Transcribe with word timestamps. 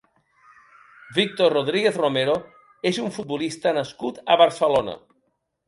Víctor 1.17 1.53
Rodríguez 1.57 1.99
Romero 2.05 2.39
és 2.93 3.01
un 3.05 3.15
futbolista 3.19 3.77
nascut 3.79 4.21
a 4.37 4.43
Barcelona. 4.45 5.01